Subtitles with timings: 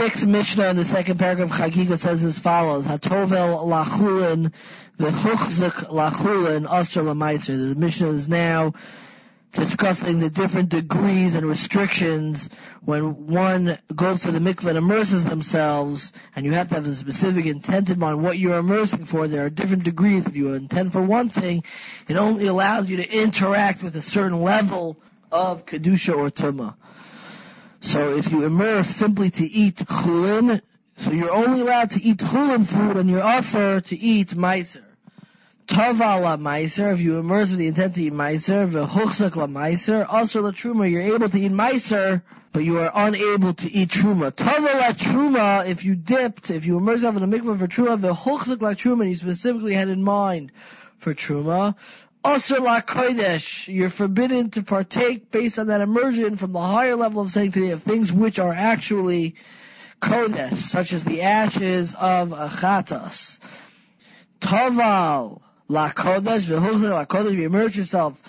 [0.00, 4.50] sixth Mishnah in the second paragraph of Chagiga says as follows: Hatovel lachulin
[4.98, 7.68] v'chuchzik lachulin asr lamaiser.
[7.68, 8.72] The Mishnah is now
[9.52, 12.48] discussing the different degrees and restrictions
[12.80, 16.94] when one goes to the mikveh and immerses themselves, and you have to have a
[16.94, 19.28] specific intent in mind what you're immersing for.
[19.28, 20.24] There are different degrees.
[20.24, 21.62] If you intend for one thing,
[22.08, 24.96] it only allows you to interact with a certain level
[25.30, 26.74] of kedusha or tumah.
[27.80, 30.60] So if you immerse simply to eat chulin,
[30.98, 34.84] so you're only allowed to eat chulin food, and you're also to eat meiser.
[35.66, 40.06] Tava la meiser, if you immerse with the intent to eat meiser, v'huchzak la meiser,
[40.06, 44.34] also la truma, you're able to eat meiser, but you are unable to eat truma.
[44.34, 47.98] Tava la truma, if you dipped, if you immerse yourself in a mikvah for truma,
[47.98, 50.52] v'huchzak la truma, and you specifically had in mind
[50.98, 51.76] for truma,
[52.24, 57.30] Asr kodesh, you're forbidden to partake based on that immersion from the higher level of
[57.30, 59.36] sanctity of things which are actually
[60.02, 63.38] kodesh, such as the ashes of achatas.
[64.38, 68.20] Taval la kodesh, v'huzah la kodesh, you immerse yourself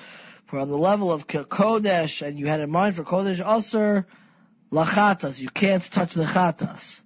[0.45, 4.05] for on the level of kodesh, and you had in mind for kodesh asr
[4.69, 7.01] la chatas, you can't touch the chatas.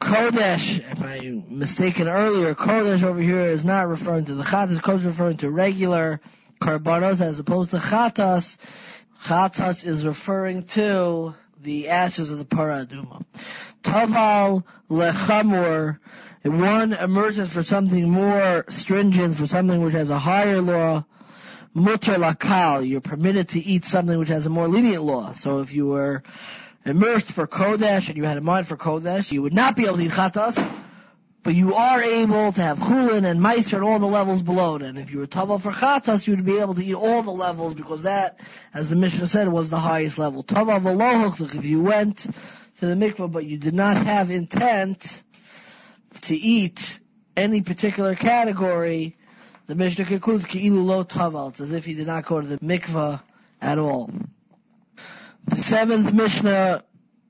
[0.00, 5.00] Kodesh, if I'm mistaken earlier, Kodesh over here is not referring to the Chatas, Kodesh
[5.00, 6.20] is referring to regular
[6.58, 8.56] Karbanos as opposed to Chatas.
[9.24, 13.22] Chatas is referring to the ashes of the Paraduma.
[13.82, 15.98] Taval lechamur,
[16.44, 21.04] one emerges for something more stringent, for something which has a higher law.
[21.74, 25.34] Mutter lakal, you're permitted to eat something which has a more lenient law.
[25.34, 26.22] So if you were
[26.84, 29.96] immersed for Kodesh and you had a mind for Kodesh, you would not be able
[29.96, 30.56] to eat Chatas,
[31.42, 34.82] but you are able to have Chulin and Meiser and all the levels below it.
[34.82, 37.30] And if you were Taval for Chatas, you would be able to eat all the
[37.30, 38.40] levels because that,
[38.74, 40.42] as the Mishnah said, was the highest level.
[40.44, 45.22] Taval V'lohuchlich, if you went to the mikvah but you did not have intent
[46.22, 47.00] to eat
[47.36, 49.16] any particular category,
[49.66, 51.50] the Mishnah concludes, Ki'ilu lo Taval.
[51.50, 53.22] It's as if you did not go to the mikvah
[53.60, 54.10] at all.
[55.70, 56.82] The seventh Mishnah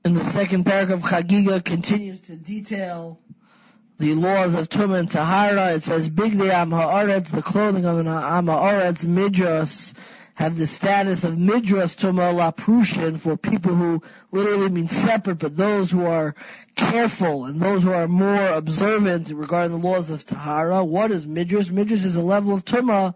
[0.03, 3.19] in the second paragraph of Chagiga continues to detail
[3.99, 5.73] the laws of Tumah and Tahara.
[5.73, 9.93] It says, Bigdei Am Ha'aretz, the clothing of an Am Ha'aretz, Midras,
[10.33, 15.55] have the status of Midras Tumah La Prushin for people who literally mean separate, but
[15.55, 16.33] those who are
[16.75, 20.83] careful and those who are more observant regarding the laws of Tahara.
[20.83, 21.69] What is Midras?
[21.69, 23.13] Midras is a level of Tumah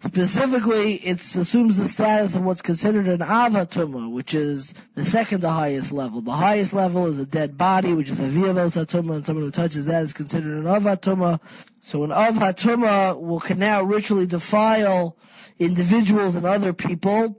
[0.00, 5.50] Specifically, it assumes the status of what's considered an avatuma, which is the second to
[5.50, 6.20] highest level.
[6.20, 9.86] The highest level is a dead body, which is a viavosatuma, and someone who touches
[9.86, 11.40] that is considered an avatuma.
[11.82, 15.16] So an avatuma will can now ritually defile
[15.58, 17.36] individuals and other people,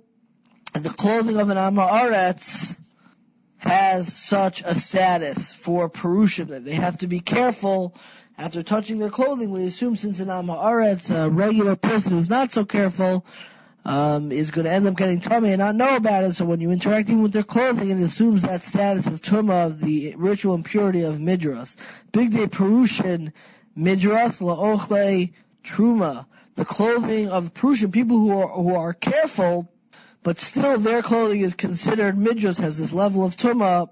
[0.76, 2.78] and the clothing of an amaretz
[3.60, 7.96] has such a status for Perushim that they have to be careful
[8.40, 12.64] after touching their clothing, we assume since an Amaretz, a regular person who's not so
[12.64, 13.26] careful,
[13.84, 16.34] um, is going to end up getting tamei and not know about it.
[16.36, 20.16] So when you're interacting with their clothing, it assumes that status of tumah, of the
[20.16, 21.76] ritual impurity of midras.
[22.14, 23.34] Bigdei perushin,
[23.78, 25.34] midras laochle
[25.64, 26.26] truma.
[26.56, 29.70] The clothing of perushin, people who are, who are careful,
[30.24, 33.90] but still their clothing is considered midras, has this level of tumah,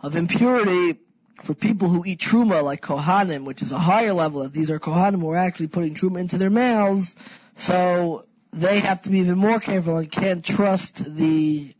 [0.00, 0.98] of impurity,
[1.42, 4.80] for people who eat truma like kohanim, which is a higher level, if these are
[4.80, 7.16] kohanim who are actually putting truma into their mouths,
[7.54, 11.72] so they have to be even more careful and can't trust the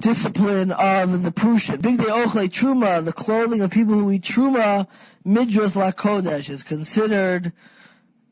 [0.00, 1.82] discipline of the Prushin.
[1.82, 4.86] Big ochle truma, the clothing of people who eat truma,
[5.26, 7.52] midras lakodesh is considered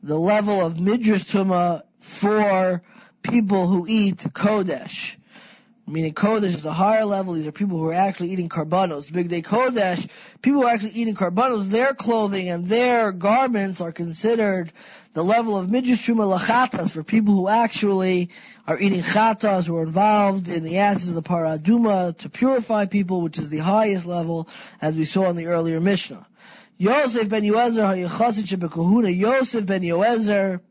[0.01, 2.81] the level of midras truma for
[3.21, 5.15] people who eat kodesh
[5.89, 7.33] meaning Kodesh is a higher level.
[7.33, 9.11] These are people who are actually eating karbanos.
[9.11, 10.07] Bigdei Kodesh,
[10.41, 14.71] people who are actually eating karbanos, their clothing and their garments are considered
[15.13, 18.29] the level of midras truma lachatas for people who actually
[18.67, 23.21] are eating chatas, who are involved in the ashes of the paraduma to purify people,
[23.21, 24.47] which is the highest level,
[24.81, 26.25] as we saw in the earlier Mishnah.
[26.77, 27.97] Yosef ben Yoezer,
[29.17, 30.61] Yosef ben Yoezer,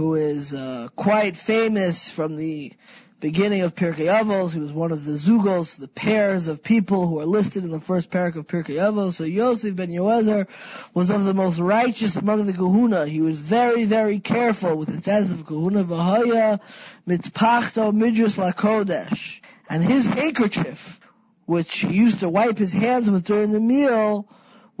[0.00, 2.72] who is uh, quite famous from the
[3.20, 4.50] beginning of Pirkei Avos.
[4.50, 7.82] He was one of the zugos, the pairs of people who are listed in the
[7.82, 9.12] first parak of Pirkei Avos.
[9.12, 10.48] So Yosef ben Yoezer
[10.94, 13.06] was of the most righteous among the Kahuna.
[13.06, 15.84] He was very, very careful with the status of Kahuna.
[15.84, 16.60] V'haya
[17.06, 19.42] mitpachto midras lakodesh.
[19.68, 20.98] And his handkerchief,
[21.44, 24.26] which he used to wipe his hands with during the meal,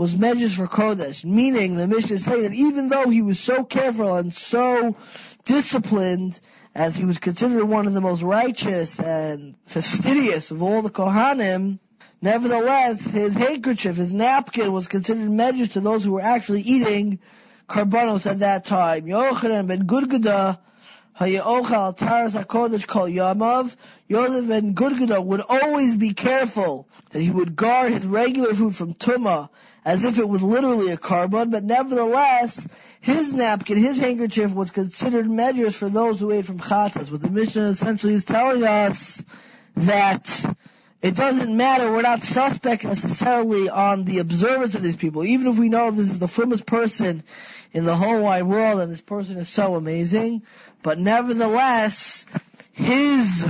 [0.00, 1.26] was midras for Kodesh.
[1.26, 4.96] Meaning, the Mishnah is saying that even though he was so careful and so
[5.44, 6.40] disciplined,
[6.74, 11.78] as he was considered one of the most righteous and fastidious of all the Kohanim,
[12.22, 17.18] Nevertheless, his handkerchief, his napkin, was considered midras to those who were actually eating
[17.68, 19.04] karbanos at that time.
[19.04, 20.58] Yochanan ben Gudgada,
[21.18, 23.74] Hayochal Taras HaKodesh Kol Yamav,
[24.08, 28.94] Yosef ben Gudgada would always be careful that he would guard his regular food from
[28.94, 29.48] Tumah
[29.84, 32.66] as if it was literally a korban, but nevertheless,
[33.00, 37.10] his napkin, his handkerchief was considered midras for those who ate from chatas.
[37.10, 39.24] What the Mishnah essentially is telling us
[39.76, 40.44] that
[41.00, 45.24] it doesn't matter, we're not suspect necessarily on the observance of these people.
[45.24, 47.22] Even if we know this is the firmest person
[47.72, 50.42] in the whole wide world and this person is so amazing,
[50.82, 52.26] but nevertheless,
[52.72, 53.48] his,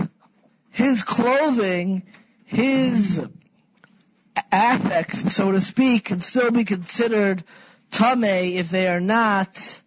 [0.71, 2.03] his clothing,
[2.45, 3.25] his
[4.53, 7.45] affects, so to speak, can still be considered
[7.91, 9.81] tamei if they are not,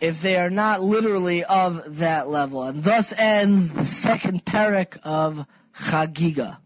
[0.00, 2.62] if they are not literally of that level.
[2.62, 5.46] And thus ends the second parak of
[5.76, 6.58] Chagiga.